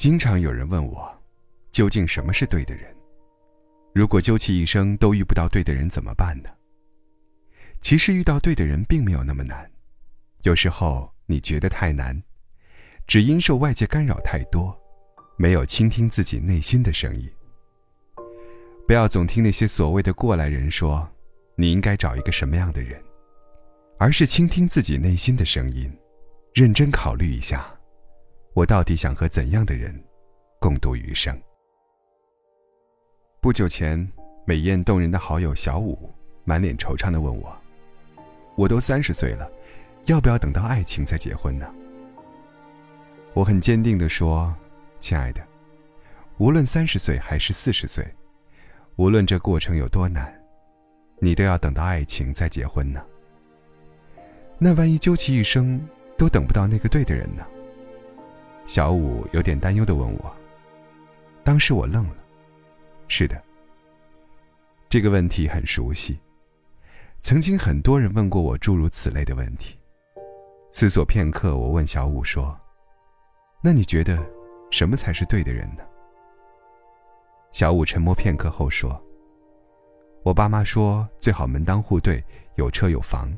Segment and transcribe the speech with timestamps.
[0.00, 1.14] 经常有人问我，
[1.72, 2.84] 究竟什么是对的人？
[3.92, 6.48] 如果究其一生都遇不到对的人怎么办呢？
[7.82, 9.70] 其实遇到对的人并没有那么难，
[10.44, 12.18] 有时候你觉得太难，
[13.06, 14.74] 只因受外界干扰太多，
[15.36, 17.30] 没有倾听自己内心的声音。
[18.86, 21.06] 不要总听那些所谓的过来人说，
[21.56, 22.98] 你应该找一个什么样的人，
[23.98, 25.94] 而是倾听自己内心的声音，
[26.54, 27.70] 认真考虑一下，
[28.52, 29.94] 我到底想和怎样的人
[30.58, 31.40] 共度余生。
[33.40, 34.10] 不久前，
[34.44, 36.12] 美艳动人的好友小五
[36.44, 37.56] 满脸惆怅地问我
[38.56, 39.48] ：“我都三十岁了，
[40.06, 41.72] 要不要等到爱情再结婚呢？”
[43.34, 44.52] 我很坚定地说
[44.98, 45.40] ：“亲爱的，
[46.38, 48.04] 无论三十岁还是四十岁，
[48.96, 50.34] 无论这过程有多难，
[51.20, 53.00] 你都要等到爱情再结婚呢。
[54.58, 55.80] 那万一究其一生
[56.18, 57.46] 都等不到那个对的人呢？”
[58.70, 60.32] 小五有点担忧地问我。
[61.42, 62.14] 当时我愣了。
[63.08, 63.42] 是的，
[64.88, 66.16] 这个问题很熟悉，
[67.20, 69.76] 曾经很多人问过我诸如此类的问题。
[70.70, 72.56] 思索片刻，我问小五说
[73.60, 74.24] ：“那你觉得，
[74.70, 75.82] 什么才是对的人呢？”
[77.50, 79.04] 小五沉默片刻后说
[80.22, 82.22] ：“我爸妈说最好门当户对，
[82.54, 83.36] 有车有房，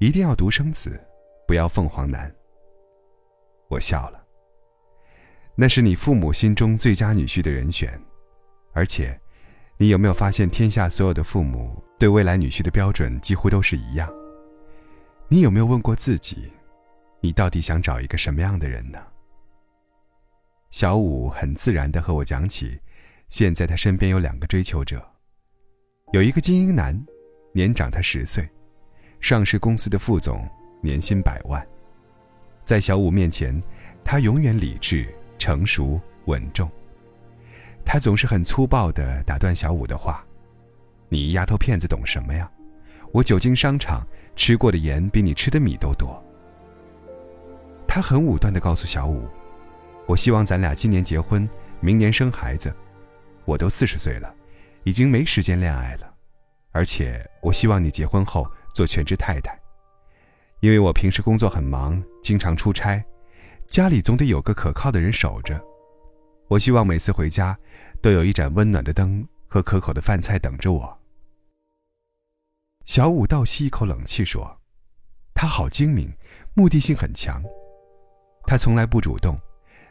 [0.00, 1.02] 一定要独生子，
[1.46, 2.30] 不要凤凰男。”
[3.68, 4.19] 我笑了。
[5.54, 8.00] 那是你父母心中最佳女婿的人选。
[8.72, 9.18] 而且，
[9.76, 14.08] 你有没有发现，天下所有的父母对未来女婿的标准几乎都是一样？
[15.28, 16.52] 你有没有问过自己，
[17.20, 18.98] 你到底想找一个什么样的人呢？
[20.70, 22.78] 小五很自然地和我讲起，
[23.28, 25.04] 现在他身边有两个追求者，
[26.12, 26.96] 有一个精英男，
[27.52, 28.48] 年长他十岁，
[29.20, 30.48] 上市公司的副总，
[30.80, 31.66] 年薪百万。
[32.64, 33.60] 在小五面前，
[34.04, 36.70] 他永远理智、成熟、稳重。
[37.84, 40.22] 他总是很粗暴地打断小五的话
[41.08, 42.48] ：“你丫头片子懂什么呀？
[43.10, 44.06] 我久经商场，
[44.36, 46.22] 吃过的盐比你吃的米都多。”
[47.88, 49.26] 他很武断地告诉小五
[50.06, 51.48] ：“我希望咱俩今年结婚，
[51.80, 52.72] 明年生孩子。
[53.46, 54.32] 我都四十岁了，
[54.84, 56.14] 已经没时间恋爱了。
[56.72, 59.58] 而且我希望你结婚后做全职太太，
[60.60, 63.02] 因为我平时工作很忙，经常出差，
[63.70, 65.58] 家里总得有个可靠的人守着。”
[66.50, 67.56] 我希望每次回家，
[68.02, 70.98] 都有一盏温暖的灯和可口的饭菜等着我。
[72.84, 74.60] 小五倒吸一口冷气说
[75.32, 76.12] ：“他好精明，
[76.54, 77.40] 目的性很强。
[78.44, 79.38] 他从来不主动，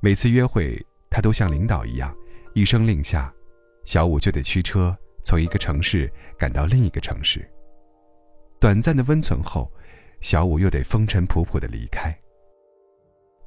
[0.00, 0.78] 每次约会
[1.08, 2.14] 他都像领导一样，
[2.52, 3.32] 一声令下，
[3.86, 4.94] 小五就得驱车
[5.24, 7.50] 从一个城市赶到另一个城市。
[8.60, 9.72] 短暂的温存后，
[10.20, 12.14] 小五又得风尘仆仆的离开。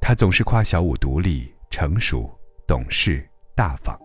[0.06, 2.32] 他总是夸小五独立成熟。”
[2.64, 3.98] 懂事大方，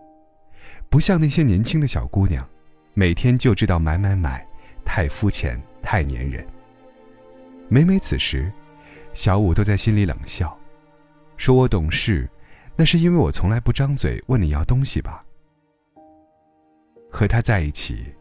[0.90, 2.44] 不像那些年轻的小姑娘，
[2.92, 4.44] 每天就知道买买买，
[4.84, 6.44] 太肤浅，太粘人。
[7.68, 8.50] 每每此时，
[9.14, 10.58] 小五都在心里冷笑，
[11.36, 12.28] 说我懂事，
[12.74, 15.24] 那是因为我从来不张嘴问你要东西吧。
[17.12, 18.12] 和他在一起，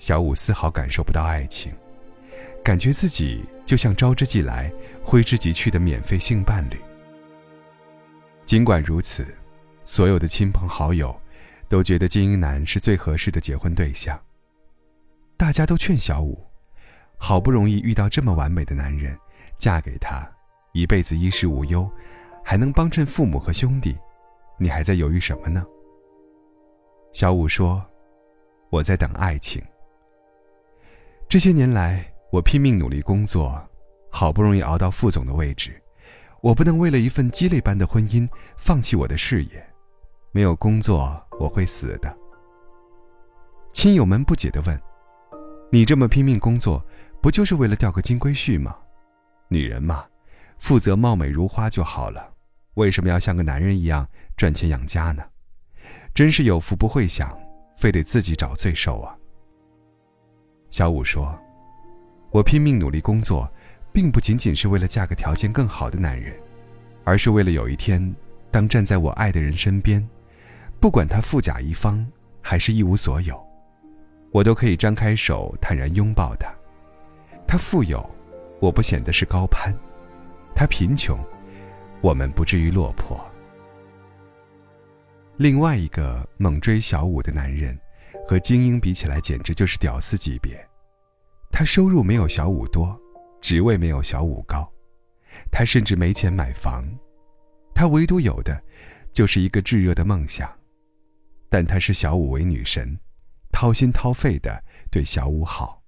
[0.00, 1.72] 小五丝毫感受不到爱情，
[2.64, 4.72] 感觉自己就像招之即来，
[5.04, 6.76] 挥之即去的免费性伴侣。
[8.48, 9.26] 尽管如此。
[9.84, 11.14] 所有的亲朋好友
[11.68, 14.18] 都觉得精英男是最合适的结婚对象。
[15.36, 16.42] 大家都劝小五，
[17.18, 19.14] 好不容易遇到这么完美的男人，
[19.58, 20.26] 嫁给他，
[20.72, 21.86] 一辈子衣食无忧，
[22.42, 23.94] 还能帮衬父母和兄弟，
[24.58, 25.62] 你还在犹豫什么呢？
[27.12, 27.84] 小五说
[28.72, 29.62] ：“我在等爱情。
[31.28, 33.62] 这些年来，我拼命努力工作，
[34.10, 35.78] 好不容易熬到副总的位置，
[36.40, 39.64] 我不能为了一份鸡肋般的婚姻放弃我的事业。”
[40.30, 42.14] 没有工作，我会死的。
[43.72, 44.80] 亲友们不解地问
[45.72, 46.84] ：“你这么拼命工作，
[47.22, 48.76] 不就是为了钓个金龟婿吗？
[49.48, 50.04] 女人嘛，
[50.58, 52.30] 负责貌美如花就好了，
[52.74, 54.06] 为什么要像个男人一样
[54.36, 55.24] 赚钱养家呢？
[56.14, 57.36] 真是有福不会享，
[57.76, 59.16] 非得自己找罪受啊！”
[60.70, 61.36] 小五说
[62.30, 63.50] ：“我拼命努力工作，
[63.98, 66.32] 并不仅仅是为了嫁个条件更好的男人，
[67.02, 68.14] 而是为了有一天，
[68.48, 70.08] 当站在我爱的人身边。”
[70.78, 72.06] 不管他富甲一方
[72.40, 73.36] 还是一无所有，
[74.30, 76.48] 我都可以张开手坦然拥抱他。
[77.44, 78.08] 他富有，
[78.60, 79.74] 我不显得是高攀；
[80.54, 81.18] 他贫穷，
[82.00, 83.20] 我们不至于落魄。
[85.36, 87.76] 另外一个猛追小五的男人，
[88.28, 90.56] 和精英比起来，简直就是屌丝级别。
[91.50, 92.96] 他收入没有小五多，
[93.40, 94.70] 职位没有小五高，
[95.50, 96.84] 他甚至没钱买房，
[97.74, 98.62] 他唯独有的。
[99.10, 100.48] 就是一个炙热的梦想，
[101.48, 102.96] 但他视小五为女神，
[103.50, 104.62] 掏心掏肺的
[104.92, 105.82] 对小五好。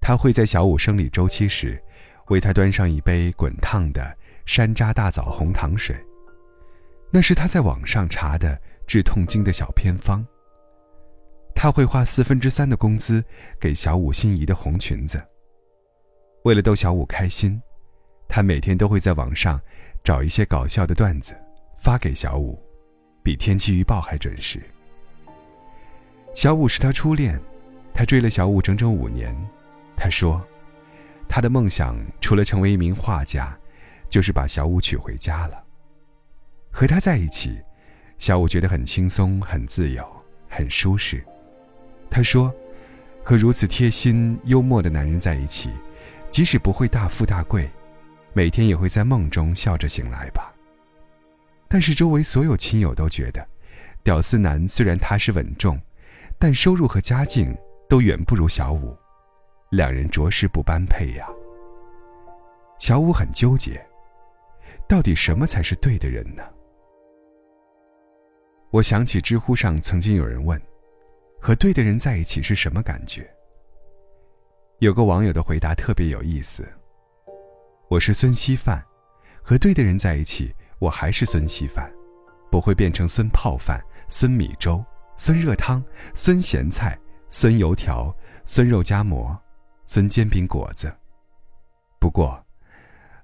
[0.00, 1.82] 他会在小五生理周期时，
[2.28, 5.96] 为他端上一杯滚烫的山楂大枣红糖水，
[7.10, 8.56] 那是他在网上查的
[8.86, 10.24] 治痛经的小偏方。
[11.52, 13.24] 他会花四分之三的工资
[13.58, 15.20] 给小五心仪的红裙子。
[16.44, 17.60] 为了逗小五开心，
[18.28, 19.60] 他每天都会在网上
[20.02, 21.34] 找一些搞笑的段子
[21.80, 22.58] 发给小五，
[23.22, 24.60] 比天气预报还准时。
[26.34, 27.38] 小五是他初恋，
[27.92, 29.36] 他追了小五整整五年。
[29.96, 30.40] 他说，
[31.28, 33.54] 他的梦想除了成为一名画家，
[34.08, 35.62] 就是把小五娶回家了。
[36.70, 37.60] 和他在一起，
[38.18, 40.02] 小五觉得很轻松、很自由、
[40.48, 41.22] 很舒适。
[42.08, 42.50] 他说
[43.22, 45.68] ：“和如此贴心、幽默的男人在一起，
[46.40, 47.70] 即使不会大富大贵，
[48.32, 50.50] 每天也会在梦中笑着醒来吧。”
[51.68, 53.46] 但是周围所有亲友都觉得，
[54.02, 55.78] 屌丝男虽然踏实稳重，
[56.38, 57.54] 但收入和家境
[57.90, 58.96] 都远不如小五，
[59.68, 61.28] 两人着实不般配呀。
[62.78, 63.78] 小五很纠结，
[64.88, 66.42] 到底什么才是对的人呢？
[68.70, 70.58] 我想起知乎上曾经有人问。
[71.38, 73.30] 和对的人在一起是什么感觉？
[74.80, 76.66] 有个网友的回答特别有意思。
[77.88, 78.82] 我是孙稀饭，
[79.42, 81.92] 和对的人在一起，我还是孙稀饭，
[82.50, 83.78] 不会变成孙泡饭、
[84.08, 84.82] 孙米粥、
[85.18, 85.84] 孙热汤、
[86.14, 86.98] 孙咸菜、
[87.28, 88.14] 孙油条、
[88.46, 89.38] 孙肉夹馍、
[89.86, 90.90] 孙煎饼果子。
[91.98, 92.42] 不过，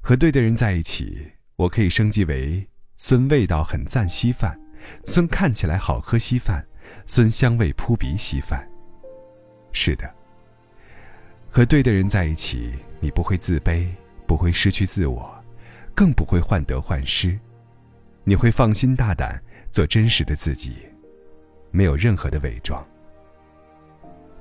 [0.03, 4.61] 和对的人在一起，我可以升级为孙味道很赞稀饭，
[5.07, 6.63] 孙看起来好喝稀饭。
[7.07, 8.69] 孙香味扑鼻稀饭。
[9.73, 10.15] 是的，
[11.57, 13.89] 和对的人在一起，你不会自卑，
[14.27, 15.35] 不会失去自我，
[15.95, 17.35] 更不会患得患失，
[18.25, 20.77] 你会放心大胆做真实的自己，
[21.71, 22.87] 没有任何的伪装，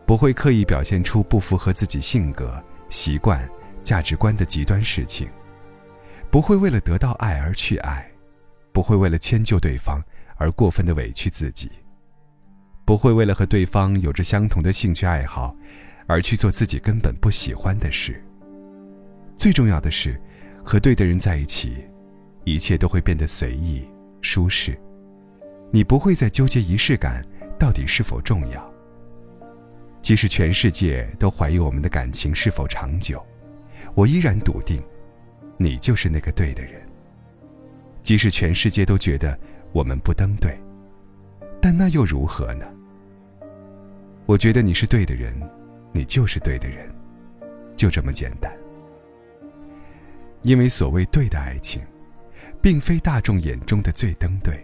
[0.06, 3.50] 不会刻意表现出不符合自己性格、习惯、
[3.82, 5.30] 价值观的极端事情，
[6.30, 8.06] 不会为了得到爱而去爱，
[8.74, 10.04] 不会为了迁就对方
[10.36, 11.72] 而过分的委屈自己。
[12.84, 15.56] 不会为了和对方有着相同的兴趣爱好，
[16.08, 18.22] 而去做自己根本不喜欢的事。
[19.38, 20.20] 最重要的是，
[20.64, 21.84] 和对的人在一起，
[22.44, 23.88] 一切都会变得随意、
[24.22, 24.78] 舒适。
[25.72, 27.26] 你不会再纠结仪式感
[27.60, 28.74] 到底是否重要。
[30.02, 33.26] 即使全世界都怀疑我们的感情是否长久，
[33.96, 34.82] 我依然笃定，
[35.58, 36.82] 你就是那个对的人。
[38.04, 39.38] 即使全世界都觉得
[39.74, 40.56] 我们不登对，
[41.60, 42.66] 但那又如何呢？
[44.28, 45.34] 我觉得你是对的人，
[45.96, 46.94] 你就是对的人，
[47.78, 48.52] 就这么简单。
[50.42, 51.82] 因为所谓对的爱情，
[52.62, 54.62] 并非大众眼中的最登对，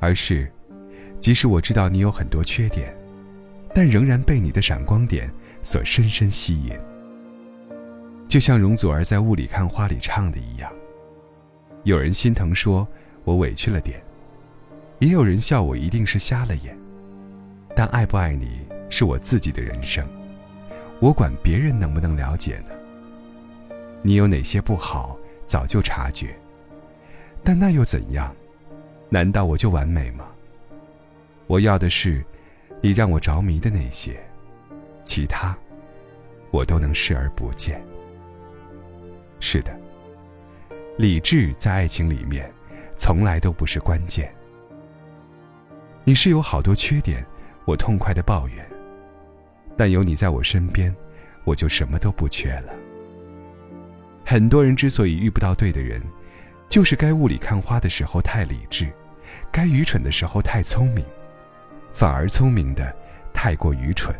[0.00, 0.50] 而是，
[1.20, 2.96] 即使我知道你有很多缺点，
[3.74, 5.30] 但仍然被你的闪光点
[5.62, 6.72] 所深深吸引。
[8.26, 10.72] 就像容祖儿在《雾里看花》里唱的一样，
[11.84, 12.88] 有人心疼说
[13.24, 14.02] 我委屈了点，
[14.98, 16.76] 也有人笑我一定是瞎了眼。
[17.76, 18.66] 但爱不爱你
[18.96, 20.06] 是我自己的人生，
[21.00, 22.66] 我管别人能不能了解呢？
[24.02, 26.32] 你有哪些不好，早就察觉。
[27.42, 28.32] 但那又怎样？
[29.08, 30.28] 难道我就完美吗？
[31.48, 32.24] 我要的是
[32.80, 34.16] 你让我着迷的那些，
[35.02, 35.58] 其他
[36.52, 37.84] 我都能视而不见。
[39.40, 39.76] 是的，
[40.96, 42.48] 理智在爱情里面
[42.96, 44.32] 从来都不是关键。
[46.04, 47.26] 你是有好多缺点。
[47.66, 48.64] 我痛快的抱怨，
[49.76, 50.94] 但有你在我身边，
[51.44, 52.72] 我就什么都不缺了。
[54.24, 56.00] 很多人之所以遇不到对的人，
[56.68, 58.90] 就是该雾里看花的时候太理智，
[59.52, 61.04] 该愚蠢的时候太聪明，
[61.92, 62.94] 反而聪明的
[63.32, 64.14] 太过愚蠢。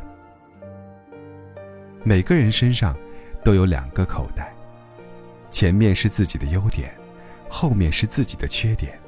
[2.02, 2.96] 每个人身上
[3.42, 4.52] 都有两个口袋，
[5.50, 6.92] 前面是自己的优点，
[7.48, 8.98] 后面是自己的缺点。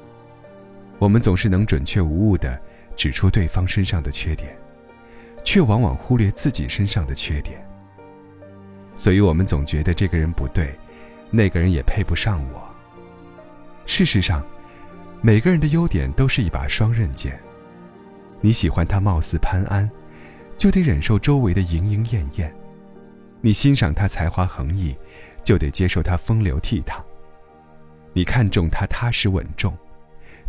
[0.97, 2.59] 我们总是能准确无误的。
[2.95, 4.57] 指出对方身上的缺点，
[5.47, 7.57] 却往往忽略自己身上的缺点。
[8.97, 10.77] 所以，我们总觉得这个人不对，
[11.31, 12.61] 那个人也配不上我。
[13.85, 14.43] 事实上，
[15.21, 17.39] 每个人的优点都是一把双刃剑。
[18.41, 19.89] 你喜欢他貌似潘安，
[20.57, 22.49] 就得忍受周围的莺莺燕燕；
[23.39, 24.93] 你欣赏他才华横溢，
[25.45, 27.01] 就得接受他风流倜傥；
[28.11, 29.73] 你看重他踏实稳重，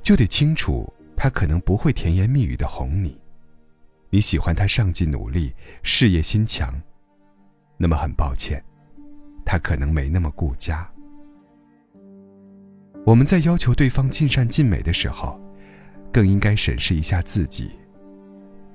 [0.03, 0.93] 就得清楚。
[1.17, 3.17] 他可能不会甜言蜜语的哄你，
[4.11, 6.73] 你喜欢他上进努力、事业心强，
[7.77, 8.63] 那么很抱歉，
[9.45, 10.89] 他可能没那么顾家。
[13.05, 15.39] 我们在要求对方尽善尽美的时候，
[16.13, 17.71] 更应该审视一下自己。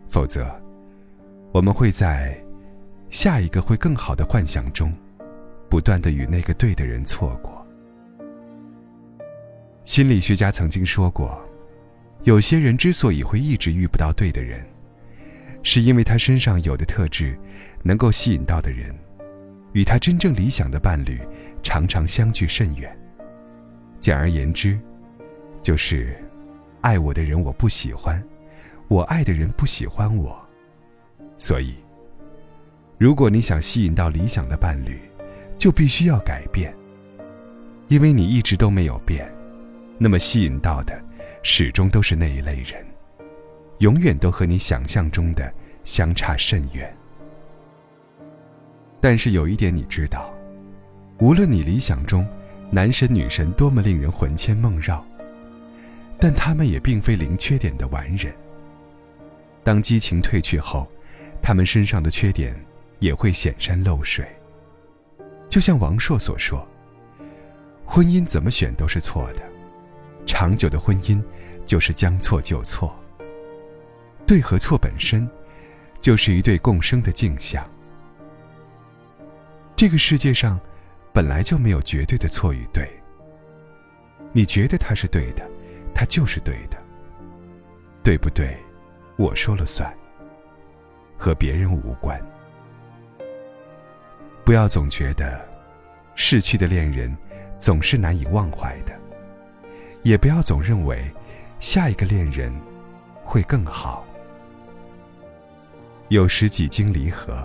[0.07, 0.47] 否则，
[1.51, 2.37] 我们会在
[3.09, 4.93] 下一个会更好的幻想中，
[5.69, 7.65] 不断的与那个对的人错过。
[9.83, 11.39] 心理学家曾经说过，
[12.23, 14.65] 有些人之所以会一直遇不到对的人，
[15.63, 17.37] 是因为他身上有的特质，
[17.81, 18.93] 能够吸引到的人，
[19.71, 21.19] 与他真正理想的伴侣
[21.63, 22.95] 常常相距甚远。
[23.99, 24.77] 简而言之，
[25.61, 26.15] 就是
[26.81, 28.21] 爱我的人我不喜欢，
[28.89, 30.37] 我爱的人不喜欢我。
[31.37, 31.73] 所以，
[32.97, 34.99] 如果你想吸引到理想的伴侣，
[35.57, 36.73] 就必须要改变，
[37.87, 39.33] 因为你一直都没有变。
[39.97, 41.01] 那么吸引到的，
[41.41, 42.85] 始终都是那一类人，
[43.83, 46.95] 永远都和你想象中的相差甚远。
[49.01, 50.33] 但是有一点你知道，
[51.19, 52.25] 无论你理想中
[52.71, 55.05] 男神女神多么令人魂牵梦绕，
[56.17, 58.33] 但他们也并非零缺点的完人。
[59.65, 60.87] 当激情褪去后，
[61.41, 62.57] 他们身上的缺点
[62.99, 64.25] 也会显山露水。
[65.49, 66.65] 就像王朔所说
[67.85, 69.41] ：“婚姻怎么选都是错的。”
[70.25, 71.21] 长久的婚姻，
[71.65, 72.97] 就是将错就错。
[74.25, 75.29] 对和错本身，
[75.99, 77.63] 就是一对共生的镜像。
[79.75, 80.59] 这个世界上，
[81.11, 82.89] 本来就没有绝对的错与对。
[84.31, 85.47] 你觉得他是对的，
[85.93, 86.77] 他就是对的。
[88.01, 88.57] 对不对？
[89.17, 89.93] 我说了算。
[91.17, 92.19] 和别人无关。
[94.43, 95.39] 不要总觉得，
[96.15, 97.15] 逝去的恋人，
[97.57, 98.93] 总是难以忘怀的。
[100.01, 101.09] 也不要总认为
[101.61, 102.53] 下一个恋人
[103.23, 104.05] 会更好。
[106.13, 107.43] 有时几经离合，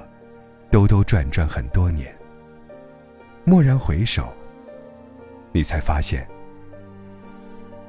[0.71, 2.15] 兜兜转转很多年，
[3.47, 4.31] 蓦然回首，
[5.53, 6.29] 你才发现，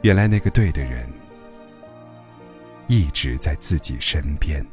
[0.04, 1.06] 原来那个对的人
[2.88, 4.66] 一直在自己身边。